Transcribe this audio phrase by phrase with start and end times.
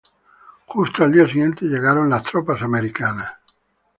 [0.65, 3.31] Justo al día siguiente, llegaron las tropas americanas.